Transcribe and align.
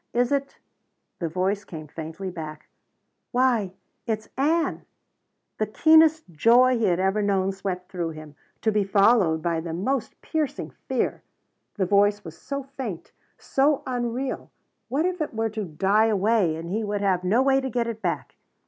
"Is 0.13 0.31
it?" 0.31 0.57
The 1.19 1.29
voice 1.29 1.63
came 1.63 1.85
faintly 1.87 2.31
back, 2.31 2.67
"Why 3.31 3.71
it's 4.07 4.29
Ann." 4.35 4.87
The 5.59 5.67
keenest 5.67 6.27
joy 6.31 6.75
he 6.79 6.85
had 6.85 6.99
ever 6.99 7.21
known 7.21 7.51
swept 7.51 7.91
through 7.91 8.09
him. 8.09 8.35
To 8.61 8.71
be 8.71 8.83
followed 8.83 9.43
by 9.43 9.59
the 9.59 9.75
most 9.75 10.19
piercing 10.23 10.71
fear. 10.87 11.21
The 11.75 11.85
voice 11.85 12.23
was 12.25 12.35
so 12.35 12.63
faint 12.63 13.11
so 13.37 13.83
unreal 13.85 14.49
what 14.89 15.05
if 15.05 15.21
it 15.21 15.35
were 15.35 15.51
to 15.51 15.65
die 15.65 16.07
away 16.07 16.55
and 16.55 16.71
he 16.71 16.83
would 16.83 17.01
have 17.01 17.23
no 17.23 17.43
way 17.43 17.61
to 17.61 17.69
get 17.69 17.85
it 17.85 18.01
back! 18.01 18.37